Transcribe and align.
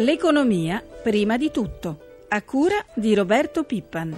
L'economia 0.00 0.80
prima 1.02 1.36
di 1.36 1.50
tutto, 1.50 1.98
a 2.28 2.40
cura 2.42 2.84
di 2.94 3.16
Roberto 3.16 3.64
Pippan. 3.64 4.16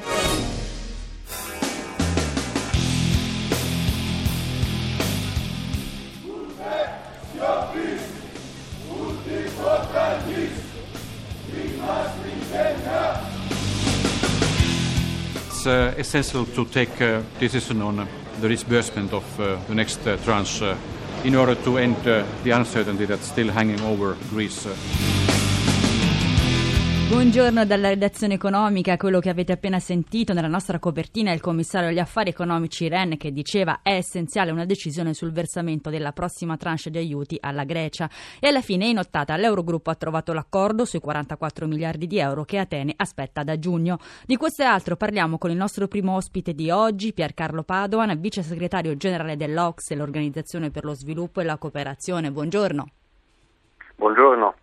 It's 15.46 15.64
uh, 15.64 15.94
essential 15.96 16.46
to 16.52 16.66
take 16.66 17.02
a 17.02 17.22
decision 17.38 17.80
on 17.80 18.06
the 18.38 18.48
disbursement 18.48 19.14
of 19.14 19.24
uh, 19.38 19.56
the 19.66 19.74
next 19.74 20.06
uh, 20.06 20.18
tranche 20.24 20.60
uh, 20.60 20.76
in 21.22 21.34
order 21.34 21.56
to 21.62 21.78
end 21.78 22.06
uh, 22.06 22.22
the 22.42 22.50
uncertainty 22.50 23.06
that's 23.06 23.26
still 23.26 23.50
hanging 23.50 23.80
over 23.80 24.14
Greece. 24.28 24.68
Buongiorno 27.10 27.66
dalla 27.66 27.88
redazione 27.88 28.34
economica, 28.34 28.96
quello 28.96 29.19
che 29.19 29.30
avete 29.30 29.50
appena 29.50 29.80
sentito 29.80 30.32
nella 30.32 30.46
nostra 30.46 30.78
copertina 30.78 31.33
è 31.33 31.34
il 31.34 31.41
commissario 31.41 31.88
agli 31.88 31.98
affari 31.98 32.30
economici 32.30 32.86
Ren 32.86 33.16
che 33.16 33.33
diceva 33.33 33.80
è 33.83 33.95
essenziale 33.95 34.52
una 34.52 34.64
decisione 34.64 35.12
sul 35.12 35.33
versamento 35.33 35.91
della 35.91 36.12
prossima 36.12 36.56
tranche 36.56 36.88
di 36.88 36.98
aiuti 36.98 37.36
alla 37.41 37.64
Grecia 37.64 38.09
e 38.38 38.46
alla 38.46 38.60
fine 38.60 38.86
in 38.86 38.98
ottata 38.98 39.36
l'Eurogruppo 39.36 39.91
ha 39.91 39.96
trovato 39.96 40.33
l'accordo 40.33 40.84
sui 40.84 41.00
44 41.00 41.66
miliardi 41.66 42.06
di 42.06 42.20
euro 42.20 42.45
che 42.45 42.59
Atene 42.59 42.95
aspetta 42.96 43.42
da 43.42 43.58
giugno. 43.58 43.98
Di 44.24 44.36
questo 44.36 44.62
e 44.62 44.66
altro 44.66 44.95
parliamo 44.95 45.36
con 45.36 45.50
il 45.50 45.56
nostro 45.56 45.88
primo 45.88 46.14
ospite 46.14 46.55
di 46.55 46.70
oggi, 46.70 47.12
Piercarlo 47.12 47.64
Padoan, 47.64 48.20
vice 48.20 48.45
segretario 48.45 48.97
generale 48.97 49.36
dell'Ox, 49.36 49.92
l'Organizzazione 49.95 50.70
per 50.70 50.84
lo 50.84 50.95
Sviluppo 50.95 51.41
e 51.41 51.45
la 51.45 51.58
Cooperazione. 51.58 52.30
Buongiorno. 52.30 52.86
Buongiorno. 53.97 54.55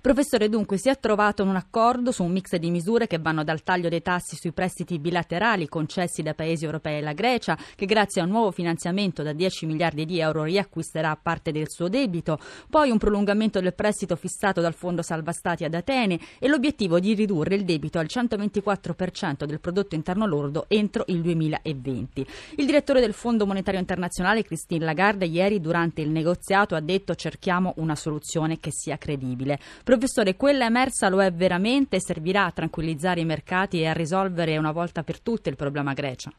Professore, 0.00 0.48
dunque 0.48 0.78
si 0.78 0.88
è 0.88 0.98
trovato 0.98 1.42
un 1.42 1.56
accordo 1.56 2.12
su 2.12 2.22
un 2.22 2.30
mix 2.30 2.54
di 2.54 2.70
misure 2.70 3.08
che 3.08 3.18
vanno 3.18 3.42
dal 3.42 3.64
taglio 3.64 3.88
dei 3.88 4.00
tassi 4.00 4.36
sui 4.36 4.52
prestiti 4.52 5.00
bilaterali 5.00 5.68
concessi 5.68 6.22
da 6.22 6.34
paesi 6.34 6.64
europei 6.64 7.00
alla 7.00 7.12
Grecia, 7.12 7.58
che 7.74 7.84
grazie 7.84 8.20
a 8.20 8.24
un 8.24 8.30
nuovo 8.30 8.52
finanziamento 8.52 9.24
da 9.24 9.32
10 9.32 9.66
miliardi 9.66 10.04
di 10.04 10.20
euro 10.20 10.44
riacquisterà 10.44 11.18
parte 11.20 11.50
del 11.50 11.68
suo 11.68 11.88
debito, 11.88 12.38
poi 12.70 12.90
un 12.90 12.98
prolungamento 12.98 13.60
del 13.60 13.74
prestito 13.74 14.14
fissato 14.14 14.60
dal 14.60 14.74
Fondo 14.74 15.02
Salva 15.02 15.32
Stati 15.32 15.64
ad 15.64 15.74
Atene 15.74 16.20
e 16.38 16.46
l'obiettivo 16.46 17.00
di 17.00 17.14
ridurre 17.14 17.56
il 17.56 17.64
debito 17.64 17.98
al 17.98 18.06
124% 18.08 19.44
del 19.44 19.60
prodotto 19.60 19.96
interno 19.96 20.26
lordo 20.26 20.66
entro 20.68 21.04
il 21.08 21.20
2020. 21.22 22.26
Il 22.56 22.66
direttore 22.66 23.00
del 23.00 23.14
Fondo 23.14 23.46
Monetario 23.46 23.80
Internazionale, 23.80 24.44
Christine 24.44 24.84
Lagarde, 24.84 25.26
ieri 25.26 25.60
durante 25.60 26.02
il 26.02 26.10
negoziato 26.10 26.76
ha 26.76 26.80
detto 26.80 27.16
cerchiamo 27.16 27.74
una 27.78 27.96
soluzione 27.96 28.58
che 28.58 28.70
sia 28.70 28.96
credibile. 28.96 29.58
Professore, 29.88 30.36
quella 30.36 30.66
emersa 30.66 31.08
lo 31.08 31.22
è 31.22 31.32
veramente 31.32 31.98
servirà 31.98 32.44
a 32.44 32.50
tranquillizzare 32.50 33.20
i 33.20 33.24
mercati 33.24 33.80
e 33.80 33.86
a 33.88 33.94
risolvere 33.94 34.58
una 34.58 34.70
volta 34.70 35.02
per 35.02 35.22
tutte 35.22 35.48
il 35.48 35.56
problema 35.56 35.94
Grecia? 35.94 36.30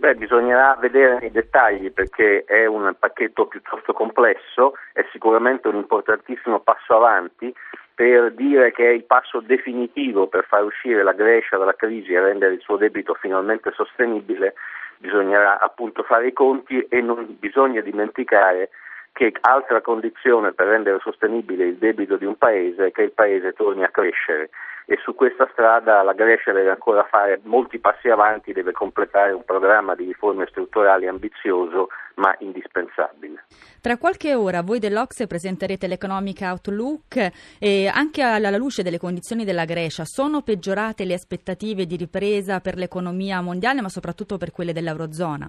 Beh, 0.00 0.14
bisognerà 0.14 0.78
vedere 0.80 1.18
nei 1.20 1.30
dettagli 1.30 1.92
perché 1.92 2.44
è 2.46 2.64
un 2.64 2.94
pacchetto 2.98 3.44
piuttosto 3.48 3.92
complesso, 3.92 4.76
è 4.94 5.04
sicuramente 5.12 5.68
un 5.68 5.76
importantissimo 5.76 6.60
passo 6.60 6.96
avanti 6.96 7.54
per 7.94 8.32
dire 8.32 8.72
che 8.72 8.88
è 8.88 8.92
il 8.92 9.04
passo 9.04 9.40
definitivo 9.40 10.26
per 10.26 10.46
far 10.46 10.64
uscire 10.64 11.02
la 11.02 11.12
Grecia 11.12 11.58
dalla 11.58 11.74
crisi 11.74 12.14
e 12.14 12.20
rendere 12.20 12.54
il 12.54 12.60
suo 12.62 12.78
debito 12.78 13.12
finalmente 13.12 13.72
sostenibile, 13.72 14.54
bisognerà 14.96 15.60
appunto 15.60 16.02
fare 16.02 16.28
i 16.28 16.32
conti 16.32 16.80
e 16.80 17.02
non 17.02 17.36
bisogna 17.38 17.82
dimenticare 17.82 18.70
che 19.12 19.32
altra 19.40 19.80
condizione 19.80 20.52
per 20.52 20.68
rendere 20.68 20.98
sostenibile 21.00 21.66
il 21.66 21.76
debito 21.76 22.16
di 22.16 22.24
un 22.24 22.36
paese 22.36 22.86
è 22.86 22.90
che 22.92 23.02
il 23.02 23.12
paese 23.12 23.52
torni 23.52 23.84
a 23.84 23.90
crescere 23.90 24.50
e 24.90 24.98
su 25.04 25.14
questa 25.14 25.48
strada 25.52 26.02
la 26.02 26.14
Grecia 26.14 26.50
deve 26.50 26.70
ancora 26.70 27.04
fare 27.04 27.40
molti 27.44 27.78
passi 27.78 28.08
avanti, 28.08 28.52
deve 28.52 28.72
completare 28.72 29.30
un 29.30 29.44
programma 29.44 29.94
di 29.94 30.04
riforme 30.04 30.46
strutturali 30.48 31.06
ambizioso 31.06 31.90
ma 32.14 32.34
indispensabile. 32.40 33.44
Tra 33.80 33.98
qualche 33.98 34.34
ora 34.34 34.62
voi 34.62 34.80
dell'Ocse 34.80 35.28
presenterete 35.28 35.86
l'Economic 35.86 36.40
Outlook 36.42 37.30
e 37.60 37.86
anche 37.86 38.22
alla 38.22 38.56
luce 38.56 38.82
delle 38.82 38.98
condizioni 38.98 39.44
della 39.44 39.64
Grecia 39.64 40.04
sono 40.04 40.42
peggiorate 40.42 41.04
le 41.04 41.14
aspettative 41.14 41.86
di 41.86 41.96
ripresa 41.96 42.58
per 42.58 42.74
l'economia 42.74 43.40
mondiale 43.40 43.80
ma 43.80 43.88
soprattutto 43.88 44.38
per 44.38 44.50
quelle 44.50 44.72
dell'Eurozona? 44.72 45.48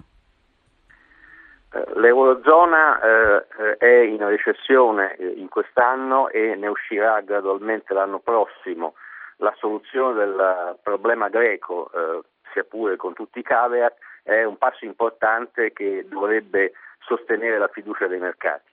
L'Eurozona 1.94 3.00
eh, 3.00 3.76
è 3.78 4.00
in 4.00 4.26
recessione 4.28 5.16
in 5.18 5.48
quest'anno 5.48 6.28
e 6.28 6.54
ne 6.54 6.66
uscirà 6.66 7.20
gradualmente 7.20 7.94
l'anno 7.94 8.18
prossimo. 8.18 8.94
La 9.36 9.54
soluzione 9.56 10.14
del 10.14 10.78
problema 10.82 11.28
greco, 11.28 11.90
eh, 11.94 12.20
sia 12.52 12.64
pure 12.64 12.96
con 12.96 13.14
tutti 13.14 13.38
i 13.38 13.42
caveat, 13.42 13.94
è 14.22 14.44
un 14.44 14.58
passo 14.58 14.84
importante 14.84 15.72
che 15.72 16.04
dovrebbe 16.08 16.72
sostenere 16.98 17.58
la 17.58 17.68
fiducia 17.68 18.06
dei 18.06 18.18
mercati. 18.18 18.71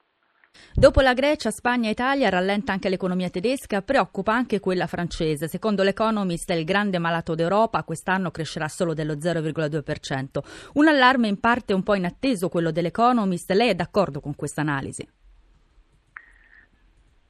Dopo 0.79 1.01
la 1.01 1.13
Grecia, 1.13 1.51
Spagna 1.51 1.89
e 1.89 1.91
Italia 1.91 2.29
rallenta 2.29 2.71
anche 2.71 2.87
l'economia 2.87 3.29
tedesca, 3.29 3.81
preoccupa 3.81 4.31
anche 4.31 4.61
quella 4.61 4.87
francese. 4.87 5.49
Secondo 5.49 5.83
l'Economist, 5.83 6.49
il 6.51 6.63
grande 6.63 6.99
malato 6.99 7.35
d'Europa 7.35 7.83
quest'anno 7.83 8.31
crescerà 8.31 8.69
solo 8.69 8.93
dello 8.93 9.15
0,2%. 9.15 10.71
Un 10.75 10.87
allarme 10.87 11.27
in 11.27 11.37
parte 11.37 11.73
un 11.73 11.83
po' 11.83 11.95
inatteso 11.95 12.47
quello 12.47 12.71
dell'Economist. 12.71 13.51
Lei 13.51 13.71
è 13.71 13.75
d'accordo 13.75 14.21
con 14.21 14.37
questa 14.37 14.61
analisi? 14.61 15.05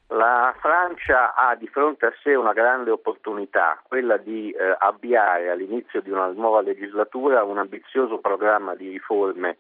La 0.10 0.54
Francia 0.60 1.34
ha 1.34 1.56
di 1.56 1.68
fronte 1.70 2.06
a 2.06 2.14
sé 2.22 2.36
una 2.36 2.54
grande 2.54 2.92
opportunità, 2.92 3.82
quella 3.82 4.18
di 4.18 4.52
eh, 4.52 4.76
avviare 4.78 5.50
all'inizio 5.50 6.02
di 6.02 6.12
una 6.12 6.28
nuova 6.28 6.62
legislatura 6.62 7.44
un 7.44 7.58
ambizioso 7.58 8.20
programma 8.20 8.76
di 8.76 8.90
riforme 8.90 9.58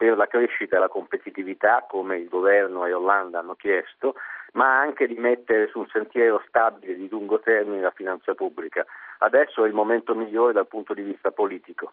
per 0.00 0.16
la 0.16 0.26
crescita 0.26 0.76
e 0.76 0.78
la 0.78 0.88
competitività, 0.88 1.84
come 1.86 2.16
il 2.16 2.28
governo 2.30 2.86
e 2.86 2.94
Hollande 2.94 3.36
hanno 3.36 3.54
chiesto, 3.54 4.14
ma 4.52 4.80
anche 4.80 5.06
di 5.06 5.16
mettere 5.16 5.68
su 5.68 5.80
un 5.80 5.86
sentiero 5.92 6.42
stabile 6.48 6.94
di 6.94 7.06
lungo 7.06 7.38
termine 7.40 7.82
la 7.82 7.90
finanza 7.90 8.32
pubblica. 8.32 8.86
Adesso 9.18 9.62
è 9.62 9.68
il 9.68 9.74
momento 9.74 10.14
migliore 10.14 10.54
dal 10.54 10.66
punto 10.66 10.94
di 10.94 11.02
vista 11.02 11.32
politico. 11.32 11.92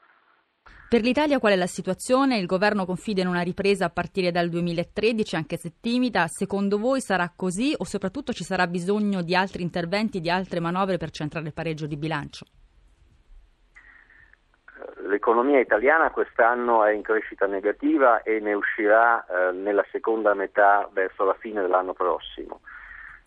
Per 0.88 1.02
l'Italia 1.02 1.38
qual 1.38 1.52
è 1.52 1.58
la 1.58 1.68
situazione? 1.68 2.38
Il 2.38 2.46
governo 2.46 2.86
confida 2.86 3.20
in 3.20 3.28
una 3.28 3.42
ripresa 3.42 3.88
a 3.88 3.90
partire 3.90 4.32
dal 4.32 4.48
2013, 4.48 5.36
anche 5.36 5.58
se 5.58 5.74
timida. 5.82 6.28
Secondo 6.28 6.78
voi 6.78 7.02
sarà 7.02 7.30
così 7.36 7.74
o 7.76 7.84
soprattutto 7.84 8.32
ci 8.32 8.46
sarà 8.46 8.68
bisogno 8.68 9.22
di 9.22 9.36
altri 9.36 9.64
interventi, 9.64 10.22
di 10.22 10.30
altre 10.30 10.62
manovre 10.62 10.96
per 10.96 11.10
centrare 11.10 11.48
il 11.48 11.54
pareggio 11.54 11.88
di 11.88 11.98
bilancio? 11.98 12.46
L'economia 15.08 15.60
italiana 15.60 16.12
quest'anno 16.12 16.84
è 16.84 16.92
in 16.92 17.02
crescita 17.02 17.46
negativa 17.46 18.24
e 18.24 18.40
ne 18.40 18.54
uscirà 18.54 19.26
eh, 19.26 19.52
nella 19.54 19.86
seconda 19.90 20.34
metà 20.34 20.90
verso 20.92 21.24
la 21.24 21.36
fine 21.36 21.62
dell'anno 21.62 21.94
prossimo. 21.94 22.60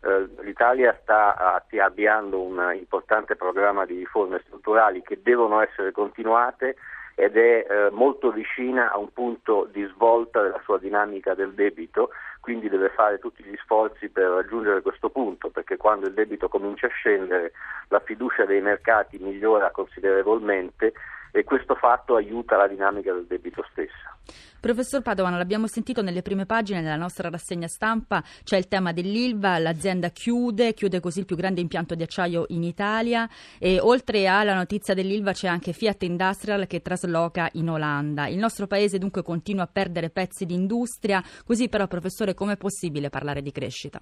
Eh, 0.03 0.29
L'Italia 0.43 0.97
sta 1.01 1.63
avviando 1.81 2.41
un 2.41 2.73
importante 2.75 3.35
programma 3.35 3.87
di 3.87 3.97
riforme 3.97 4.43
strutturali 4.47 5.03
che 5.03 5.21
devono 5.23 5.61
essere 5.61 5.91
continuate 5.93 6.77
ed 7.15 7.37
è 7.37 7.67
eh, 7.69 7.91
molto 7.91 8.31
vicina 8.31 8.93
a 8.93 8.99
un 8.99 9.13
punto 9.13 9.67
di 9.71 9.83
svolta 9.95 10.43
della 10.43 10.61
sua 10.65 10.79
dinamica 10.79 11.35
del 11.35 11.53
debito, 11.53 12.11
quindi 12.41 12.69
deve 12.69 12.91
fare 12.91 13.19
tutti 13.19 13.43
gli 13.43 13.57
sforzi 13.57 14.09
per 14.09 14.29
raggiungere 14.29 14.83
questo 14.83 15.09
punto, 15.09 15.49
perché 15.51 15.77
quando 15.77 16.07
il 16.07 16.15
debito 16.15 16.49
comincia 16.49 16.87
a 16.87 16.91
scendere 16.91 17.53
la 17.89 18.01
fiducia 18.01 18.45
dei 18.45 18.61
mercati 18.61 19.19
migliora 19.19 19.71
considerevolmente 19.71 20.93
e 21.33 21.45
questo 21.45 21.75
fatto 21.75 22.17
aiuta 22.17 22.57
la 22.57 22.69
dinamica 22.69 23.13
del 23.13 23.27
debito 23.27 23.65
stessa. 23.71 24.17
Professor 24.61 25.01
Padovan, 25.01 25.39
l'abbiamo 25.39 25.67
sentito 25.67 26.03
nelle 26.03 26.21
prime 26.21 26.45
pagine 26.45 26.83
della 26.83 26.97
nostra 26.97 27.31
rassegna 27.31 27.67
stampa, 27.67 28.23
c'è 28.45 28.59
il 28.59 28.69
tema 28.69 28.93
dell'Ilva, 28.93 29.59
l'azienda 29.59 30.11
chiude, 30.11 30.75
chiude 30.75 31.01
così 31.01 31.21
il 31.21 31.25
più 31.25 31.35
grande 31.35 31.63
impianto 31.63 31.95
di 31.95 32.03
acciaio 32.03 32.45
in 32.49 32.63
Italia 32.63 33.27
e 33.59 33.81
oltre 33.81 34.27
alla 34.27 34.55
notizia 34.55 34.93
dell'Ilva 34.93 35.33
c'è 35.33 35.49
anche 35.49 35.73
Fiat 35.73 36.03
Industrial 36.03 36.67
che 36.67 36.83
trasloca 36.83 37.49
in 37.53 37.71
Olanda. 37.71 38.27
Il 38.27 38.39
nostro 38.39 38.67
paese 38.67 38.99
dunque 38.99 39.23
continua 39.23 39.65
a 39.65 39.71
perdere 39.73 40.11
pezzi 40.11 40.45
di 40.45 40.55
industria, 40.55 41.23
così 41.47 41.71
però 41.71 41.87
professore 41.87 42.35
com'è 42.35 42.59
possibile 42.59 43.09
parlare 43.09 43.41
di 43.41 43.53
crescita? 43.53 43.99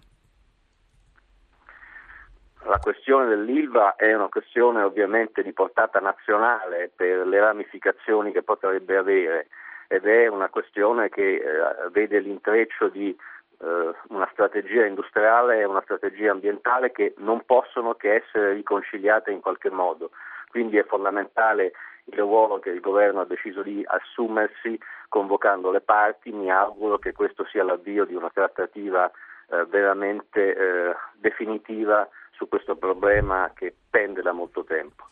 La 2.68 2.80
questione 2.80 3.26
dell'ILVA 3.28 3.96
è 3.96 4.12
una 4.14 4.28
questione 4.28 4.82
ovviamente 4.82 5.42
di 5.42 5.54
portata 5.54 6.00
nazionale 6.00 6.90
per 6.94 7.26
le 7.26 7.40
ramificazioni 7.40 8.30
che 8.30 8.42
potrebbe 8.42 8.98
avere 8.98 9.46
ed 9.88 10.04
è 10.04 10.26
una 10.26 10.50
questione 10.50 11.08
che 11.08 11.36
eh, 11.36 11.88
vede 11.90 12.18
l'intreccio 12.18 12.88
di 12.88 13.08
eh, 13.08 13.94
una 14.08 14.28
strategia 14.32 14.84
industriale 14.84 15.60
e 15.60 15.64
una 15.64 15.80
strategia 15.80 16.30
ambientale 16.30 16.92
che 16.92 17.14
non 17.16 17.42
possono 17.46 17.94
che 17.94 18.16
essere 18.16 18.52
riconciliate 18.52 19.30
in 19.30 19.40
qualche 19.40 19.70
modo. 19.70 20.10
Quindi 20.50 20.76
è 20.76 20.84
fondamentale 20.84 21.72
il 22.04 22.18
ruolo 22.18 22.58
che 22.58 22.68
il 22.68 22.80
governo 22.80 23.22
ha 23.22 23.24
deciso 23.24 23.62
di 23.62 23.82
assumersi 23.86 24.78
convocando 25.08 25.70
le 25.70 25.80
parti. 25.80 26.32
Mi 26.32 26.50
auguro 26.50 26.98
che 26.98 27.12
questo 27.12 27.46
sia 27.46 27.64
l'avvio 27.64 28.04
di 28.04 28.14
una 28.14 28.28
trattativa 28.28 29.10
eh, 29.50 29.64
veramente 29.64 30.54
eh, 30.54 30.94
definitiva 31.14 32.06
su 32.38 32.48
questo 32.48 32.76
problema 32.76 33.50
che 33.52 33.74
pende 33.90 34.22
da 34.22 34.32
molto 34.32 34.62
tempo. 34.62 35.06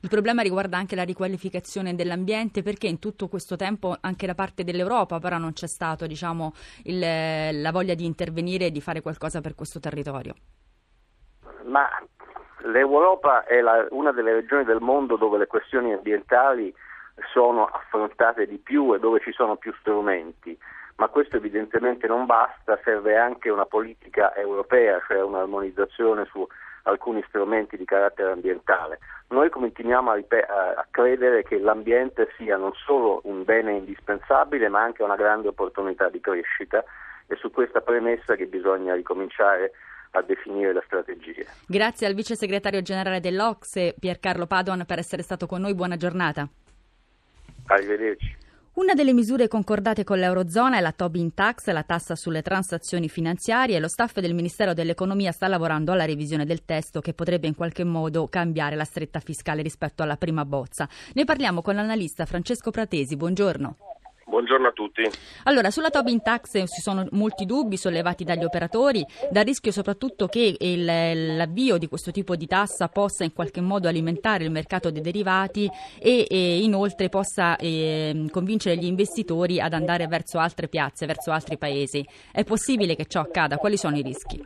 Il 0.00 0.08
problema 0.08 0.42
riguarda 0.42 0.76
anche 0.76 0.94
la 0.94 1.02
riqualificazione 1.02 1.94
dell'ambiente 1.94 2.62
perché 2.62 2.86
in 2.86 3.00
tutto 3.00 3.26
questo 3.26 3.56
tempo 3.56 3.96
anche 4.00 4.26
da 4.26 4.34
parte 4.34 4.62
dell'Europa 4.62 5.18
però 5.18 5.38
non 5.38 5.52
c'è 5.52 5.66
stato 5.66 6.06
diciamo, 6.06 6.52
la 6.84 7.70
voglia 7.72 7.94
di 7.94 8.04
intervenire 8.04 8.66
e 8.66 8.70
di 8.70 8.80
fare 8.80 9.02
qualcosa 9.02 9.40
per 9.40 9.54
questo 9.56 9.80
territorio. 9.80 10.34
Ma 11.64 11.88
l'Europa 12.62 13.44
è 13.44 13.60
la, 13.60 13.86
una 13.90 14.12
delle 14.12 14.32
regioni 14.34 14.64
del 14.64 14.80
mondo 14.80 15.16
dove 15.16 15.38
le 15.38 15.46
questioni 15.46 15.92
ambientali 15.92 16.72
sono 17.32 17.66
affrontate 17.66 18.46
di 18.46 18.58
più 18.58 18.94
e 18.94 19.00
dove 19.00 19.20
ci 19.20 19.32
sono 19.32 19.56
più 19.56 19.72
strumenti, 19.80 20.56
ma 20.96 21.08
questo 21.08 21.36
evidentemente 21.36 22.06
non 22.06 22.26
basta, 22.26 22.78
serve 22.84 23.16
anche 23.16 23.50
una 23.50 23.66
politica 23.66 24.34
europea, 24.34 25.00
cioè 25.06 25.22
un'armonizzazione 25.22 26.26
su 26.26 26.46
alcuni 26.88 27.22
strumenti 27.28 27.76
di 27.76 27.84
carattere 27.84 28.32
ambientale. 28.32 28.98
Noi 29.28 29.50
continuiamo 29.50 30.10
a, 30.10 30.14
ripet- 30.14 30.48
a, 30.48 30.86
credere 30.90 31.42
che 31.42 31.58
l'ambiente 31.58 32.28
sia 32.36 32.56
non 32.56 32.72
solo 32.72 33.20
un 33.24 33.44
bene 33.44 33.72
indispensabile, 33.72 34.68
ma 34.68 34.82
anche 34.82 35.02
una 35.02 35.16
grande 35.16 35.48
opportunità 35.48 36.08
di 36.08 36.20
crescita. 36.20 36.82
È 37.26 37.34
su 37.34 37.50
questa 37.50 37.82
premessa 37.82 38.36
che 38.36 38.46
bisogna 38.46 38.94
ricominciare 38.94 39.72
a 40.12 40.22
definire 40.22 40.72
la 40.72 40.82
strategia. 40.86 41.44
Grazie 41.66 42.06
al 42.06 42.14
vice 42.14 42.34
segretario 42.34 42.80
generale 42.80 43.20
dell'Ocse, 43.20 43.94
Piercarlo 43.98 44.46
Padoan, 44.46 44.86
per 44.86 44.98
essere 44.98 45.22
stato 45.22 45.46
con 45.46 45.60
noi. 45.60 45.74
Buona 45.74 45.96
giornata. 45.96 46.48
Arrivederci. 47.66 48.37
Una 48.78 48.94
delle 48.94 49.12
misure 49.12 49.48
concordate 49.48 50.04
con 50.04 50.20
l'Eurozona 50.20 50.78
è 50.78 50.80
la 50.80 50.92
Tobin 50.92 51.34
Tax, 51.34 51.68
la 51.70 51.82
tassa 51.82 52.14
sulle 52.14 52.42
transazioni 52.42 53.08
finanziarie. 53.08 53.80
Lo 53.80 53.88
staff 53.88 54.20
del 54.20 54.34
Ministero 54.34 54.72
dell'Economia 54.72 55.32
sta 55.32 55.48
lavorando 55.48 55.90
alla 55.90 56.04
revisione 56.04 56.46
del 56.46 56.64
testo 56.64 57.00
che 57.00 57.12
potrebbe 57.12 57.48
in 57.48 57.56
qualche 57.56 57.82
modo 57.82 58.28
cambiare 58.28 58.76
la 58.76 58.84
stretta 58.84 59.18
fiscale 59.18 59.62
rispetto 59.62 60.04
alla 60.04 60.16
prima 60.16 60.44
bozza. 60.44 60.88
Ne 61.14 61.24
parliamo 61.24 61.60
con 61.60 61.74
l'analista 61.74 62.24
Francesco 62.24 62.70
Pratesi. 62.70 63.16
Buongiorno. 63.16 63.87
Buongiorno 64.28 64.68
a 64.68 64.72
tutti. 64.72 65.08
Allora, 65.44 65.70
sulla 65.70 65.88
Tobin 65.88 66.22
Tax 66.22 66.52
ci 66.66 66.82
sono 66.82 67.06
molti 67.12 67.46
dubbi 67.46 67.78
sollevati 67.78 68.24
dagli 68.24 68.44
operatori, 68.44 69.02
dal 69.30 69.44
rischio 69.44 69.72
soprattutto 69.72 70.26
che 70.26 70.54
il, 70.58 70.84
l'avvio 71.36 71.78
di 71.78 71.88
questo 71.88 72.10
tipo 72.10 72.36
di 72.36 72.46
tassa 72.46 72.88
possa 72.88 73.24
in 73.24 73.32
qualche 73.32 73.62
modo 73.62 73.88
alimentare 73.88 74.44
il 74.44 74.50
mercato 74.50 74.90
dei 74.90 75.00
derivati 75.00 75.66
e, 75.98 76.26
e 76.28 76.62
inoltre 76.62 77.08
possa 77.08 77.56
eh, 77.56 78.26
convincere 78.30 78.76
gli 78.76 78.84
investitori 78.84 79.62
ad 79.62 79.72
andare 79.72 80.06
verso 80.08 80.38
altre 80.38 80.68
piazze, 80.68 81.06
verso 81.06 81.30
altri 81.30 81.56
paesi. 81.56 82.06
È 82.30 82.44
possibile 82.44 82.96
che 82.96 83.06
ciò 83.06 83.20
accada? 83.20 83.56
Quali 83.56 83.78
sono 83.78 83.96
i 83.96 84.02
rischi? 84.02 84.44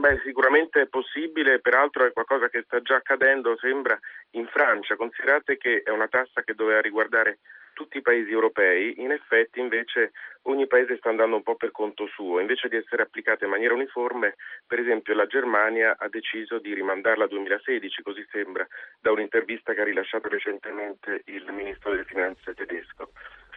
Beh, 0.00 0.22
sicuramente 0.24 0.80
è 0.80 0.86
possibile, 0.86 1.60
peraltro 1.60 2.06
è 2.06 2.12
qualcosa 2.12 2.48
che 2.48 2.62
sta 2.64 2.80
già 2.80 2.96
accadendo, 2.96 3.54
sembra, 3.60 3.98
in 4.30 4.46
Francia. 4.46 4.96
Considerate 4.96 5.58
che 5.58 5.82
è 5.84 5.90
una 5.90 6.08
tassa 6.08 6.40
che 6.42 6.54
doveva 6.54 6.80
riguardare 6.80 7.40
tutti 7.80 7.96
i 7.96 8.02
paesi 8.02 8.30
europei, 8.30 9.00
in 9.00 9.10
effetti 9.10 9.58
invece 9.58 10.12
ogni 10.42 10.66
paese 10.66 10.98
sta 10.98 11.08
andando 11.08 11.36
un 11.36 11.42
po' 11.42 11.54
per 11.54 11.70
conto 11.70 12.06
suo, 12.08 12.38
invece 12.38 12.68
di 12.68 12.76
essere 12.76 13.00
applicata 13.00 13.46
in 13.46 13.50
maniera 13.50 13.72
uniforme, 13.72 14.34
per 14.66 14.80
esempio 14.80 15.14
la 15.14 15.24
Germania 15.24 15.96
ha 15.98 16.06
deciso 16.08 16.58
di 16.58 16.74
rimandarla 16.74 17.24
al 17.24 17.30
2016, 17.30 18.02
così 18.02 18.26
sembra, 18.30 18.66
da 19.00 19.12
un'intervista 19.12 19.72
che 19.72 19.80
ha 19.80 19.84
rilasciato 19.84 20.28
recentemente 20.28 21.22
il 21.24 21.50
ministro 21.52 21.92
delle 21.92 22.04
finanze 22.04 22.52
tedesco. 22.52 23.12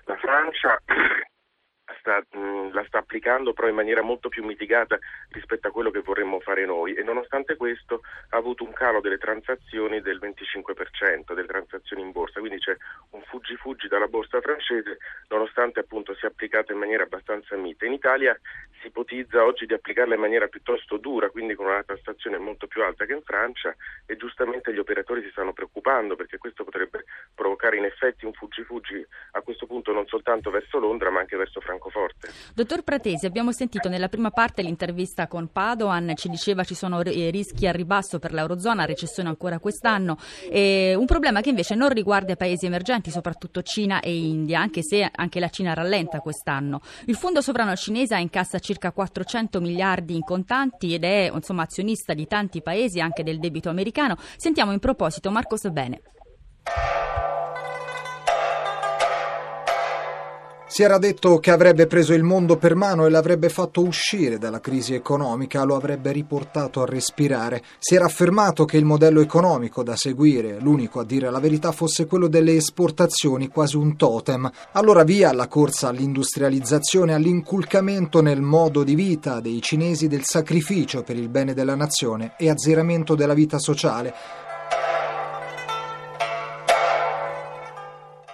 La 0.06 0.16
Francia 0.16 0.80
sta, 2.00 2.24
mh, 2.38 2.72
la 2.74 2.84
sta 2.86 3.00
applicando 3.00 3.54
però 3.54 3.68
in 3.68 3.76
maniera 3.76 4.02
molto 4.02 4.30
più 4.30 4.44
mitigata 4.44 4.98
rispetto 5.30 5.68
a 5.68 5.72
quello 5.72 5.92
che 5.92 6.00
vorremmo 6.00 6.40
fare 6.40 6.66
noi. 6.66 6.94
E 6.94 7.04
nonostante 7.04 7.56
questo 7.56 8.02
ha 8.30 8.38
avuto 8.38 8.64
un 8.64 8.74
calo 8.74 9.02
delle 9.02 9.18
transazioni 9.18 10.02
del 10.02 10.20
25%, 10.20 11.34
delle 11.34 11.48
transazioni 11.48 12.02
in 12.02 12.12
borsa, 12.12 12.40
quindi 12.40 12.60
c'è 12.60 12.76
un 13.12 13.22
fuggi-fuggi 13.24 13.88
dalla 13.88 14.08
borsa 14.08 14.42
francese 14.42 14.98
nonostante 15.28 15.80
appunto 15.80 16.14
sia 16.16 16.30
applicata 16.30 16.72
in 16.72 16.80
maniera 16.80 17.04
abbastanza 17.04 17.56
mite. 17.56 17.86
In 17.86 17.94
Italia 17.94 18.38
si 18.82 18.88
ipotizza 18.88 19.44
oggi 19.44 19.66
di 19.66 19.74
applicarla 19.74 20.16
in 20.16 20.22
maniera 20.22 20.48
piuttosto 20.48 20.98
dura, 20.98 21.30
quindi 21.30 21.56
con 21.56 21.66
una 21.66 21.84
tassazione 21.84 22.38
molto 22.38 22.68
più 22.68 22.84
alta 22.84 23.06
che 23.06 23.14
in 23.14 23.22
Francia 23.24 23.76
e 24.06 24.16
giustamente 24.16 24.74
gli 24.74 24.80
operatori 24.80 25.22
si 25.22 25.30
stanno 25.32 25.54
preoccupando 25.54 26.16
perché 26.16 26.38
questo 26.38 26.64
potrebbe 26.64 27.06
provocare 27.34 27.78
in 27.78 27.86
effetti 27.86 28.26
un 28.26 28.34
fuggi-fuggi 28.34 29.06
a 29.32 29.42
questo 29.42 29.66
punto 29.66 29.92
non 29.92 30.08
soltanto 30.08 30.50
verso 30.50 30.80
Londra 30.80 31.10
ma 31.10 31.20
anche 31.20 31.38
verso 31.38 31.60
Francoforte 31.60 31.83
Francoforte. 31.84 32.32
Dottor 32.54 32.84
Pratesi, 32.84 33.26
abbiamo 33.26 33.52
sentito 33.52 33.90
nella 33.90 34.08
prima 34.08 34.32
parte 34.32 34.62
l'intervista 34.62 35.28
con 35.28 35.50
Padoan, 35.52 36.14
ci 36.16 36.30
diceva 36.30 36.64
ci 36.64 36.76
sono 36.76 37.02
rischi 37.02 37.68
a 37.68 37.72
ribasso 37.72 38.20
per 38.20 38.34
l'Eurozona, 38.34 38.86
recessione 38.86 39.30
ancora 39.30 39.60
quest'anno, 39.60 40.18
e 40.50 40.96
un 40.96 41.06
problema 41.06 41.42
che 41.42 41.50
invece 41.50 41.76
non 41.76 41.90
riguarda 41.90 42.34
i 42.34 42.38
paesi 42.38 42.66
emergenti, 42.66 43.12
soprattutto 43.12 43.62
Cina 43.62 44.00
e 44.00 44.16
India, 44.16 44.60
anche 44.60 44.82
se 44.82 45.08
anche 45.12 45.40
la 45.40 45.50
Cina 45.50 45.74
rallenta 45.74 46.20
quest'anno. 46.20 46.82
Il 47.06 47.16
fondo 47.16 47.42
sovrano 47.42 47.76
cinese 47.76 48.18
incassa 48.18 48.60
circa 48.60 48.92
400 48.92 49.60
miliardi 49.60 50.16
in 50.16 50.22
contanti 50.22 50.94
ed 50.94 51.04
è 51.04 51.30
insomma, 51.34 51.64
azionista 51.64 52.14
di 52.14 52.28
tanti 52.28 52.62
paesi, 52.62 53.00
anche 53.00 53.24
del 53.24 53.40
debito 53.40 53.70
americano. 53.70 54.18
Sentiamo 54.38 54.72
in 54.72 54.80
proposito 54.80 55.32
Marco 55.32 55.58
Sabene. 55.58 56.02
Si 60.74 60.82
era 60.82 60.98
detto 60.98 61.38
che 61.38 61.52
avrebbe 61.52 61.86
preso 61.86 62.14
il 62.14 62.24
mondo 62.24 62.58
per 62.58 62.74
mano 62.74 63.06
e 63.06 63.12
l'avrebbe 63.12 63.50
fatto 63.50 63.84
uscire 63.84 64.40
dalla 64.40 64.60
crisi 64.60 64.96
economica, 64.96 65.62
lo 65.66 65.76
avrebbe 65.76 66.12
riportato 66.12 66.82
a 66.82 66.88
respirare. 66.88 67.62
Si 67.78 67.94
era 67.94 68.06
affermato 68.06 68.66
che 68.66 68.78
il 68.78 68.84
modello 68.84 69.22
economico 69.22 69.84
da 69.84 69.96
seguire, 69.96 70.58
l'unico 70.60 71.00
a 71.00 71.06
dire 71.06 71.30
la 71.30 71.40
verità, 71.40 71.72
fosse 71.72 72.08
quello 72.08 72.28
delle 72.28 72.56
esportazioni, 72.56 73.50
quasi 73.50 73.78
un 73.78 73.96
totem. 73.96 74.50
Allora 74.72 75.04
via 75.04 75.30
alla 75.30 75.48
corsa 75.48 75.90
all'industrializzazione, 75.90 77.14
all'inculcamento 77.14 78.24
nel 78.24 78.42
modo 78.42 78.82
di 78.82 78.96
vita 78.96 79.42
dei 79.42 79.62
cinesi 79.62 80.08
del 80.08 80.24
sacrificio 80.24 81.04
per 81.04 81.18
il 81.18 81.30
bene 81.30 81.54
della 81.54 81.76
nazione 81.76 82.34
e 82.36 82.50
azzeramento 82.50 83.14
della 83.14 83.36
vita 83.36 83.60
sociale 83.60 84.43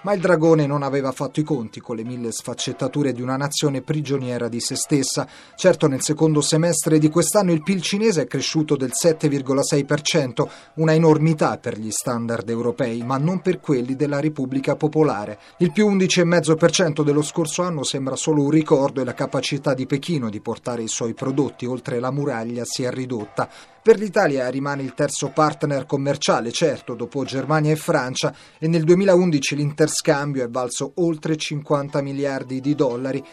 Ma 0.01 0.13
il 0.13 0.22
dragone 0.22 0.66
non 0.66 0.81
aveva 0.81 1.12
fatto 1.12 1.42
i 1.42 1.44
conti 1.44 1.81
con 1.81 1.98
le 1.98 2.06
mille 2.06 2.31
sfaccettature 2.31 3.12
di 3.12 3.22
una 3.22 3.36
nazione 3.36 3.81
prigioniera 3.81 4.48
di 4.48 4.62
se 4.62 4.75
stessa. 4.75 5.28
Certo, 5.56 5.88
nel 5.88 6.01
secondo 6.01 6.40
semestre 6.40 7.00
di 7.00 7.10
quest'anno 7.10 7.51
il 7.51 7.63
PIL 7.63 7.81
cinese 7.81 8.22
è 8.22 8.28
cresciuto 8.28 8.78
del 8.78 8.92
7,6%, 8.94 10.48
una 10.75 10.94
enormità 10.94 11.58
per 11.58 11.77
gli 11.77 11.91
standard 11.91 12.50
europei, 12.50 13.03
ma 13.03 13.18
non 13.18 13.41
per 13.41 13.60
quelli 13.60 13.98
della 13.98 14.22
Repubblica 14.22 14.77
Popolare. 14.77 15.38
Il 15.58 15.74
più 15.74 15.89
11,5% 15.89 17.03
dello 17.03 17.22
scorso 17.22 17.63
anno 17.63 17.84
sembra 17.84 18.15
solo 18.15 18.44
un 18.44 18.51
ricordo 18.51 19.01
e 19.01 19.03
la 19.03 19.13
capacità 19.13 19.74
di 19.74 19.86
Pechino 19.86 20.29
di 20.29 20.39
portare 20.39 20.82
i 20.82 20.88
suoi 20.88 21.13
prodotti 21.13 21.65
oltre 21.65 22.00
la 22.00 22.12
muraglia 22.12 22.63
si 22.63 22.84
è 22.84 22.89
ridotta. 22.89 23.50
Per 23.89 23.98
l'Italia 23.98 24.48
rimane 24.50 24.84
il 24.84 24.93
terzo 24.93 25.29
partner 25.29 25.88
commerciale, 25.88 26.51
certo, 26.51 26.93
dopo 26.93 27.25
Germania 27.25 27.72
e 27.72 27.75
Francia, 27.75 28.31
e 28.60 28.67
nel 28.67 28.84
2011 28.84 29.55
l'interscambio 29.55 30.43
è 30.43 30.48
valso 30.48 30.91
oltre 30.98 31.36
50 31.36 32.00
miliardi 32.03 32.62
di 32.62 32.75
dollari. 32.75 33.25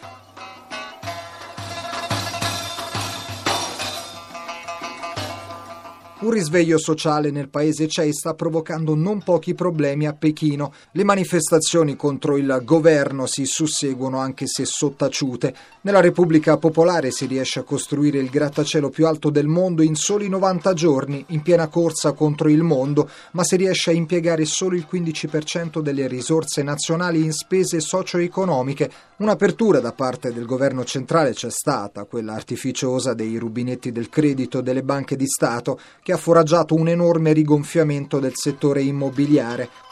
Un 6.19 6.31
risveglio 6.31 6.79
sociale 6.79 7.29
nel 7.29 7.47
paese 7.47 7.85
c'è 7.85 8.07
e 8.07 8.11
sta 8.11 8.33
provocando 8.33 8.95
non 8.95 9.21
pochi 9.21 9.53
problemi 9.53 10.07
a 10.07 10.13
Pechino. 10.13 10.73
Le 10.93 11.03
manifestazioni 11.03 11.95
contro 11.95 12.37
il 12.37 12.61
governo 12.63 13.27
si 13.27 13.45
susseguono 13.45 14.17
anche 14.17 14.47
se 14.47 14.65
sottaciute. 14.65 15.53
Nella 15.81 16.01
Repubblica 16.01 16.57
Popolare 16.57 17.11
si 17.11 17.27
riesce 17.27 17.59
a 17.59 17.63
costruire 17.63 18.17
il 18.17 18.31
grattacielo 18.31 18.89
più 18.89 19.05
alto 19.05 19.29
del 19.29 19.45
mondo 19.45 19.83
in 19.83 19.93
soli 19.93 20.27
90 20.27 20.73
giorni, 20.73 21.23
in 21.27 21.43
piena 21.43 21.67
corsa 21.67 22.13
contro 22.13 22.49
il 22.49 22.63
mondo, 22.63 23.07
ma 23.33 23.43
si 23.43 23.55
riesce 23.55 23.91
a 23.91 23.93
impiegare 23.93 24.43
solo 24.45 24.75
il 24.75 24.87
15% 24.91 25.81
delle 25.81 26.07
risorse 26.07 26.63
nazionali 26.63 27.23
in 27.23 27.31
spese 27.31 27.79
socio-economiche. 27.79 28.89
Un'apertura 29.17 29.79
da 29.79 29.93
parte 29.93 30.33
del 30.33 30.45
governo 30.45 30.83
centrale 30.83 31.33
c'è 31.33 31.51
stata, 31.51 32.05
quella 32.05 32.33
artificiosa 32.33 33.13
dei 33.13 33.37
rubinetti 33.37 33.91
del 33.91 34.09
credito 34.09 34.61
delle 34.61 34.81
banche 34.81 35.15
di 35.15 35.27
Stato, 35.27 35.79
che 36.07 36.13
ha 36.13 36.17
foraggiato 36.17 36.73
un 36.73 36.87
enorme 36.87 37.33
rigonfiamento 37.33 38.19
del 38.19 38.31
settore 38.33 38.81
immobiliare. 38.81 39.86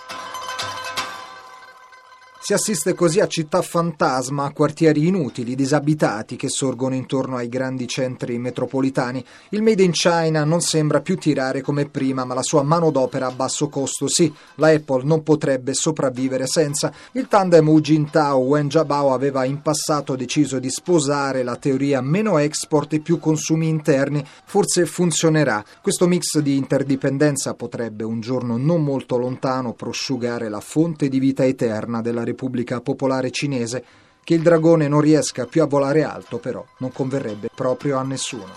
Si 2.45 2.53
assiste 2.53 2.93
così 2.93 3.21
a 3.21 3.27
città 3.27 3.63
fantasma, 3.63 4.43
a 4.43 4.51
quartieri 4.51 5.07
inutili, 5.07 5.55
disabitati 5.55 6.35
che 6.35 6.47
sorgono 6.47 6.93
intorno 6.93 7.37
ai 7.37 7.49
grandi 7.49 7.87
centri 7.87 8.37
metropolitani. 8.37 9.25
Il 9.49 9.63
Made 9.63 9.81
in 9.81 9.89
China 9.89 10.43
non 10.43 10.61
sembra 10.61 11.01
più 11.01 11.17
tirare 11.17 11.61
come 11.61 11.89
prima, 11.89 12.23
ma 12.23 12.35
la 12.35 12.43
sua 12.43 12.61
manodopera 12.61 13.25
a 13.25 13.31
basso 13.31 13.67
costo 13.67 14.07
sì. 14.07 14.31
La 14.57 14.67
Apple 14.67 15.05
non 15.05 15.23
potrebbe 15.23 15.73
sopravvivere 15.73 16.45
senza. 16.45 16.93
Il 17.13 17.27
tandem 17.27 17.67
Hu 17.67 17.81
Jintao-Wen 17.81 18.67
Jiabao 18.67 19.11
aveva 19.11 19.43
in 19.43 19.63
passato 19.63 20.15
deciso 20.15 20.59
di 20.59 20.69
sposare 20.69 21.41
la 21.41 21.55
teoria 21.55 21.99
meno 22.01 22.37
export 22.37 22.93
e 22.93 22.99
più 22.99 23.17
consumi 23.17 23.67
interni. 23.67 24.23
Forse 24.45 24.85
funzionerà. 24.85 25.65
Questo 25.81 26.05
mix 26.05 26.37
di 26.37 26.57
interdipendenza 26.57 27.55
potrebbe 27.55 28.03
un 28.03 28.19
giorno 28.19 28.55
non 28.57 28.83
molto 28.83 29.17
lontano 29.17 29.73
prosciugare 29.73 30.47
la 30.47 30.59
fonte 30.59 31.09
di 31.09 31.17
vita 31.17 31.43
eterna 31.43 32.01
della 32.01 32.17
Repubblica 32.19 32.33
Repubblica 32.35 32.81
Popolare 32.81 33.31
Cinese. 33.31 33.83
Che 34.23 34.33
il 34.33 34.41
dragone 34.41 34.87
non 34.87 35.01
riesca 35.01 35.45
più 35.45 35.61
a 35.61 35.67
volare 35.67 36.03
alto, 36.03 36.37
però, 36.39 36.63
non 36.79 36.91
converrebbe 36.91 37.49
proprio 37.53 37.97
a 37.97 38.03
nessuno. 38.03 38.53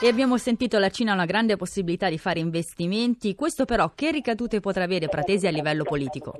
E 0.00 0.08
abbiamo 0.08 0.38
sentito 0.38 0.78
la 0.78 0.88
Cina 0.88 1.10
ha 1.10 1.14
una 1.14 1.26
grande 1.26 1.56
possibilità 1.56 2.08
di 2.08 2.16
fare 2.16 2.40
investimenti. 2.40 3.34
Questo 3.34 3.66
però 3.66 3.92
che 3.94 4.10
ricadute 4.10 4.60
potrà 4.60 4.84
avere 4.84 5.08
Pratesi 5.08 5.46
a 5.46 5.50
livello 5.50 5.82
politico? 5.82 6.32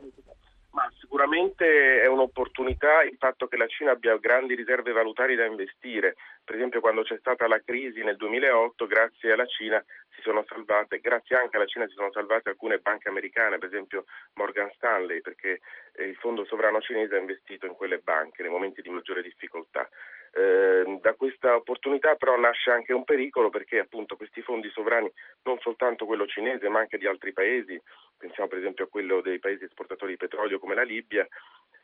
Sicuramente 1.11 2.03
è 2.03 2.07
un'opportunità 2.07 3.03
il 3.03 3.17
fatto 3.19 3.49
che 3.49 3.57
la 3.57 3.67
Cina 3.67 3.91
abbia 3.91 4.17
grandi 4.19 4.55
riserve 4.55 4.93
valutarie 4.93 5.35
da 5.35 5.45
investire. 5.45 6.15
Per 6.45 6.55
esempio 6.55 6.79
quando 6.79 7.03
c'è 7.03 7.19
stata 7.19 7.49
la 7.49 7.61
crisi 7.61 8.05
nel 8.05 8.15
2008, 8.15 8.87
grazie 8.87 9.33
alla 9.33 9.45
Cina 9.47 9.85
si 10.15 10.21
sono 10.23 10.45
salvate, 10.47 11.01
grazie 11.01 11.35
anche 11.35 11.57
alla 11.57 11.67
Cina 11.67 11.89
si 11.89 11.95
sono 11.95 12.13
salvate 12.13 12.51
alcune 12.51 12.79
banche 12.79 13.09
americane, 13.09 13.59
per 13.59 13.71
esempio 13.71 14.05
Morgan 14.35 14.71
Stanley, 14.77 15.21
perché 15.21 15.59
eh, 15.95 16.05
il 16.05 16.15
fondo 16.15 16.45
sovrano 16.45 16.81
cinese 16.81 17.17
ha 17.17 17.19
investito 17.19 17.67
in 17.67 17.75
quelle 17.75 17.99
banche 17.99 18.43
nei 18.43 18.53
momenti 18.53 18.81
di 18.81 18.91
maggiore 18.91 19.21
difficoltà. 19.21 19.89
Eh, 20.33 20.99
da 21.01 21.15
questa 21.15 21.57
opportunità 21.57 22.15
però 22.15 22.39
nasce 22.39 22.71
anche 22.71 22.93
un 22.93 23.03
pericolo 23.03 23.51
perché 23.51 23.81
appunto 23.81 24.15
questi 24.15 24.43
fondi 24.43 24.71
sovrani, 24.71 25.11
non 25.43 25.59
soltanto 25.59 26.07
quello 26.07 26.27
cinese 26.27 26.69
ma 26.69 26.79
anche 26.79 26.99
di 26.99 27.09
altri 27.09 27.33
paesi, 27.33 27.83
pensiamo 28.21 28.51
per 28.51 28.59
esempio 28.59 28.85
a 28.85 28.89
quello 28.89 29.23
dei 29.23 29.39
paesi 29.39 29.65
esportatori 29.65 30.13
di 30.13 30.19
petrolio 30.19 30.59
come 30.59 30.75
la 30.75 30.83
Libia, 30.83 31.27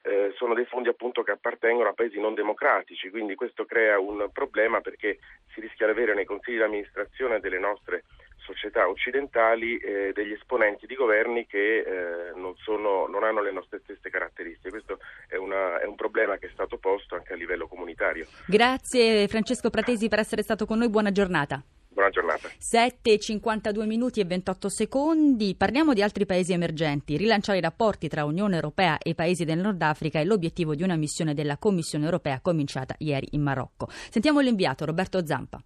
eh, 0.02 0.32
sono 0.36 0.54
dei 0.54 0.66
fondi 0.66 0.88
appunto 0.88 1.22
che 1.22 1.32
appartengono 1.32 1.88
a 1.88 1.94
paesi 1.94 2.20
non 2.20 2.34
democratici, 2.34 3.10
quindi 3.10 3.34
questo 3.34 3.64
crea 3.64 3.98
un 3.98 4.28
problema 4.32 4.80
perché 4.80 5.18
si 5.52 5.60
rischia 5.60 5.86
di 5.86 5.92
avere 5.92 6.14
nei 6.14 6.26
consigli 6.26 6.56
di 6.56 6.62
amministrazione 6.62 7.40
delle 7.40 7.58
nostre 7.58 8.04
società 8.46 8.88
occidentali 8.88 9.76
eh, 9.78 10.12
degli 10.14 10.30
esponenti 10.30 10.86
di 10.86 10.94
governi 10.94 11.46
che 11.46 11.78
eh, 11.78 12.32
non, 12.36 12.54
sono, 12.58 13.08
non, 13.08 13.24
hanno 13.24 13.42
le 13.42 13.50
nostre 13.50 13.80
stesse 13.82 14.08
caratteristiche. 14.08 14.70
Questo 14.70 14.98
è, 15.26 15.34
una, 15.34 15.80
è, 15.80 15.86
un 15.86 15.96
problema 15.96 16.36
che 16.36 16.46
è 16.46 16.50
stato 16.52 16.78
posto 16.78 17.16
anche 17.16 17.32
a 17.32 17.36
livello 17.36 17.66
comunitario. 17.66 18.26
Grazie 18.46 19.26
Francesco 19.26 19.70
Pratesi 19.70 20.08
per 20.08 20.20
essere 20.20 20.42
stato 20.42 20.66
con 20.66 20.78
noi, 20.78 20.88
buona 20.88 21.10
giornata. 21.10 21.60
Buona 21.96 22.10
giornata. 22.10 22.50
7, 22.58 23.18
52 23.18 23.86
minuti 23.86 24.20
e 24.20 24.26
28 24.26 24.68
secondi. 24.68 25.54
Parliamo 25.54 25.94
di 25.94 26.02
altri 26.02 26.26
paesi 26.26 26.52
emergenti. 26.52 27.16
Rilanciare 27.16 27.56
i 27.56 27.62
rapporti 27.62 28.06
tra 28.06 28.26
Unione 28.26 28.56
Europea 28.56 28.98
e 28.98 29.14
paesi 29.14 29.46
del 29.46 29.60
Nord 29.60 29.80
Africa 29.80 30.20
è 30.20 30.24
l'obiettivo 30.26 30.74
di 30.74 30.82
una 30.82 30.96
missione 30.96 31.32
della 31.32 31.56
Commissione 31.56 32.04
Europea 32.04 32.40
cominciata 32.42 32.94
ieri 32.98 33.28
in 33.30 33.40
Marocco. 33.40 33.88
Sentiamo 34.10 34.40
l'inviato 34.40 34.84
Roberto 34.84 35.24
Zampa. 35.24 35.58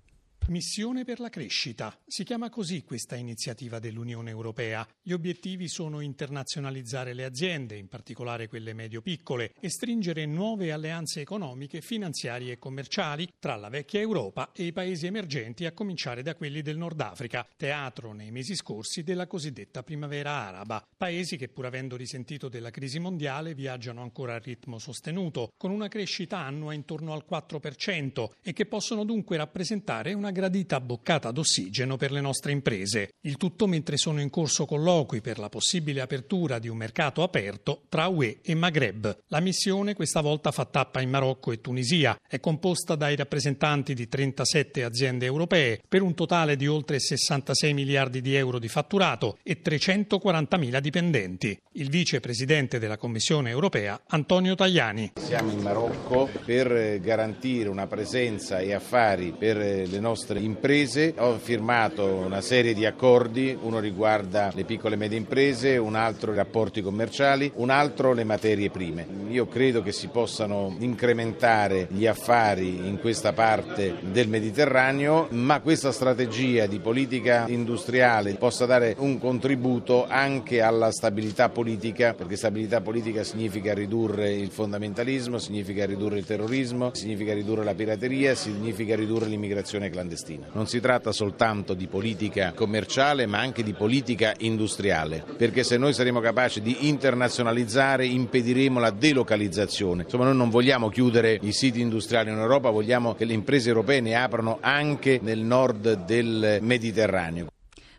Missione 0.50 1.04
per 1.04 1.20
la 1.20 1.28
crescita. 1.28 1.96
Si 2.04 2.24
chiama 2.24 2.50
così 2.50 2.82
questa 2.82 3.14
iniziativa 3.14 3.78
dell'Unione 3.78 4.30
Europea. 4.30 4.84
Gli 5.00 5.12
obiettivi 5.12 5.68
sono 5.68 6.00
internazionalizzare 6.00 7.14
le 7.14 7.24
aziende, 7.24 7.76
in 7.76 7.86
particolare 7.86 8.48
quelle 8.48 8.72
medio-piccole, 8.72 9.52
e 9.60 9.70
stringere 9.70 10.26
nuove 10.26 10.72
alleanze 10.72 11.20
economiche, 11.20 11.80
finanziarie 11.80 12.54
e 12.54 12.58
commerciali 12.58 13.28
tra 13.38 13.54
la 13.54 13.68
vecchia 13.68 14.00
Europa 14.00 14.50
e 14.52 14.64
i 14.64 14.72
paesi 14.72 15.06
emergenti, 15.06 15.66
a 15.66 15.72
cominciare 15.72 16.22
da 16.22 16.34
quelli 16.34 16.62
del 16.62 16.78
Nord 16.78 17.00
Africa, 17.00 17.46
teatro 17.56 18.12
nei 18.12 18.32
mesi 18.32 18.56
scorsi 18.56 19.04
della 19.04 19.28
cosiddetta 19.28 19.84
primavera 19.84 20.32
araba. 20.32 20.84
Paesi 20.96 21.36
che, 21.36 21.46
pur 21.46 21.66
avendo 21.66 21.94
risentito 21.94 22.48
della 22.48 22.70
crisi 22.70 22.98
mondiale, 22.98 23.54
viaggiano 23.54 24.02
ancora 24.02 24.34
a 24.34 24.38
ritmo 24.38 24.80
sostenuto, 24.80 25.52
con 25.56 25.70
una 25.70 25.86
crescita 25.86 26.38
annua 26.38 26.74
intorno 26.74 27.12
al 27.12 27.24
4% 27.30 28.30
e 28.42 28.52
che 28.52 28.66
possono 28.66 29.04
dunque 29.04 29.36
rappresentare 29.36 30.12
una 30.12 30.32
gradita 30.40 30.80
boccata 30.80 31.30
d'ossigeno 31.30 31.98
per 31.98 32.12
le 32.12 32.22
nostre 32.22 32.50
imprese. 32.50 33.10
Il 33.24 33.36
tutto 33.36 33.66
mentre 33.66 33.98
sono 33.98 34.22
in 34.22 34.30
corso 34.30 34.64
colloqui 34.64 35.20
per 35.20 35.38
la 35.38 35.50
possibile 35.50 36.00
apertura 36.00 36.58
di 36.58 36.68
un 36.68 36.78
mercato 36.78 37.22
aperto 37.22 37.82
tra 37.90 38.06
UE 38.06 38.38
e 38.40 38.54
Maghreb. 38.54 39.18
La 39.26 39.40
missione 39.40 39.92
questa 39.92 40.22
volta 40.22 40.50
fa 40.50 40.64
tappa 40.64 41.02
in 41.02 41.10
Marocco 41.10 41.52
e 41.52 41.60
Tunisia. 41.60 42.16
È 42.26 42.40
composta 42.40 42.94
dai 42.94 43.16
rappresentanti 43.16 43.92
di 43.92 44.08
37 44.08 44.82
aziende 44.82 45.26
europee 45.26 45.82
per 45.86 46.00
un 46.00 46.14
totale 46.14 46.56
di 46.56 46.66
oltre 46.66 46.98
66 46.98 47.74
miliardi 47.74 48.22
di 48.22 48.34
euro 48.34 48.58
di 48.58 48.68
fatturato 48.68 49.36
e 49.42 49.60
340.000 49.62 50.80
dipendenti. 50.80 51.58
Il 51.72 51.90
vicepresidente 51.90 52.78
della 52.78 52.96
Commissione 52.96 53.50
europea, 53.50 54.00
Antonio 54.06 54.54
Tajani. 54.54 55.12
Siamo 55.16 55.50
in 55.50 55.60
Marocco 55.60 56.30
per 56.46 56.98
garantire 57.00 57.68
una 57.68 57.86
presenza 57.86 58.58
e 58.60 58.72
affari 58.72 59.34
per 59.36 59.58
le 59.58 60.00
nostre 60.00 60.28
nostre 60.30 60.40
imprese. 60.40 61.14
Ho 61.18 61.38
firmato 61.38 62.04
una 62.04 62.40
serie 62.40 62.74
di 62.74 62.86
accordi, 62.86 63.56
uno 63.60 63.80
riguarda 63.80 64.52
le 64.54 64.64
piccole 64.64 64.94
e 64.94 64.98
medie 64.98 65.18
imprese, 65.18 65.76
un 65.76 65.96
altro 65.96 66.32
i 66.32 66.36
rapporti 66.36 66.82
commerciali, 66.82 67.50
un 67.56 67.70
altro 67.70 68.12
le 68.12 68.24
materie 68.24 68.70
prime. 68.70 69.06
Io 69.28 69.46
credo 69.46 69.82
che 69.82 69.92
si 69.92 70.08
possano 70.08 70.74
incrementare 70.78 71.88
gli 71.90 72.06
affari 72.06 72.86
in 72.86 72.98
questa 73.00 73.32
parte 73.32 73.96
del 74.00 74.28
Mediterraneo, 74.28 75.26
ma 75.30 75.60
questa 75.60 75.92
strategia 75.92 76.66
di 76.66 76.78
politica 76.78 77.46
industriale 77.48 78.34
possa 78.34 78.66
dare 78.66 78.94
un 78.98 79.18
contributo 79.18 80.06
anche 80.06 80.60
alla 80.60 80.92
stabilità 80.92 81.48
politica, 81.48 82.14
perché 82.14 82.36
stabilità 82.36 82.80
politica 82.80 83.24
significa 83.24 83.74
ridurre 83.74 84.32
il 84.32 84.50
fondamentalismo, 84.50 85.38
significa 85.38 85.86
ridurre 85.86 86.18
il 86.18 86.26
terrorismo, 86.26 86.90
significa 86.94 87.32
ridurre 87.34 87.64
la 87.64 87.74
pirateria, 87.74 88.34
significa 88.34 88.94
ridurre 88.94 89.26
l'immigrazione 89.26 89.90
clandestina 89.90 90.09
clandestina. 90.10 90.46
Non 90.52 90.66
si 90.66 90.80
tratta 90.80 91.12
soltanto 91.12 91.74
di 91.74 91.86
politica 91.86 92.52
commerciale 92.52 93.26
ma 93.26 93.38
anche 93.38 93.62
di 93.62 93.72
politica 93.72 94.34
industriale, 94.38 95.24
perché 95.36 95.62
se 95.62 95.76
noi 95.76 95.92
saremo 95.92 96.20
capaci 96.20 96.60
di 96.60 96.88
internazionalizzare 96.88 98.06
impediremo 98.06 98.80
la 98.80 98.90
delocalizzazione. 98.90 100.02
Insomma 100.02 100.24
noi 100.24 100.36
non 100.36 100.50
vogliamo 100.50 100.88
chiudere 100.88 101.38
i 101.42 101.52
siti 101.52 101.80
industriali 101.80 102.30
in 102.30 102.38
Europa, 102.38 102.70
vogliamo 102.70 103.14
che 103.14 103.24
le 103.24 103.34
imprese 103.34 103.68
europee 103.68 104.00
ne 104.00 104.14
aprano 104.14 104.58
anche 104.60 105.20
nel 105.22 105.38
nord 105.38 106.04
del 106.04 106.58
Mediterraneo. 106.60 107.49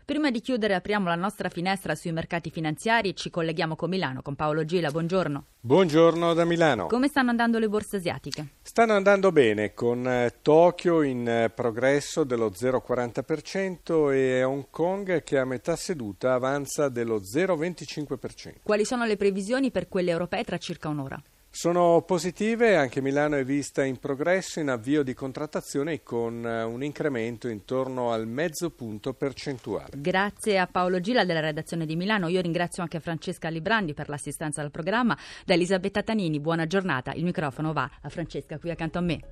Prima 0.04 0.32
di 0.32 0.40
chiudere 0.40 0.74
apriamo 0.74 1.06
la 1.06 1.14
nostra 1.14 1.48
finestra 1.48 1.94
sui 1.94 2.10
mercati 2.10 2.50
finanziari 2.50 3.10
e 3.10 3.14
ci 3.14 3.30
colleghiamo 3.30 3.76
con 3.76 3.88
Milano, 3.88 4.20
con 4.20 4.34
Paolo 4.34 4.64
Gila. 4.64 4.90
Buongiorno. 4.90 5.44
Buongiorno 5.60 6.34
da 6.34 6.44
Milano. 6.44 6.88
Come 6.88 7.06
stanno 7.06 7.30
andando 7.30 7.60
le 7.60 7.68
borse 7.68 7.98
asiatiche? 7.98 8.54
Stanno 8.62 8.94
andando 8.94 9.30
bene, 9.30 9.74
con 9.74 10.04
eh, 10.08 10.34
Tokyo 10.42 11.02
in 11.02 11.28
eh, 11.28 11.50
progresso 11.50 12.24
dello 12.24 12.50
0,40% 12.50 14.12
e 14.12 14.42
Hong 14.42 14.66
Kong 14.70 15.22
che 15.22 15.38
a 15.38 15.44
metà 15.44 15.76
seduta 15.76 16.34
avanza 16.34 16.88
dello 16.88 17.20
0,25%. 17.20 18.54
Quali 18.64 18.84
sono 18.84 19.04
le 19.04 19.16
previsioni 19.16 19.70
per 19.70 19.88
quelle 19.88 20.10
europee 20.10 20.42
tra 20.42 20.58
circa 20.58 20.88
un'ora? 20.88 21.22
Sono 21.54 22.00
positive, 22.06 22.76
anche 22.76 23.02
Milano 23.02 23.36
è 23.36 23.44
vista 23.44 23.84
in 23.84 23.98
progresso 23.98 24.58
in 24.58 24.70
avvio 24.70 25.02
di 25.02 25.12
contrattazione 25.12 26.02
con 26.02 26.46
eh, 26.46 26.62
un 26.62 26.82
incremento 26.82 27.46
intorno 27.46 28.10
al 28.10 28.26
mezzo 28.26 28.70
punto 28.70 29.12
percentuale. 29.12 29.90
Grazie 29.98 30.58
a 30.58 30.66
Paolo 30.66 30.98
Gila 30.98 31.26
della 31.26 31.40
redazione 31.40 31.84
di 31.84 31.94
Milano, 31.94 32.28
io 32.28 32.40
ringrazio 32.40 32.82
anche 32.82 33.00
Francesca 33.00 33.50
Librandi 33.50 33.92
per 33.92 34.08
l'assistenza 34.08 34.62
al 34.62 34.70
programma, 34.70 35.16
da 35.44 35.52
Elisabetta 35.52 36.02
Tanini, 36.02 36.40
buona 36.40 36.66
giornata, 36.66 37.12
il 37.12 37.24
microfono 37.24 37.74
va 37.74 37.88
a 38.00 38.08
Francesca 38.08 38.58
qui 38.58 38.70
accanto 38.70 38.96
a 38.96 39.02
me. 39.02 39.22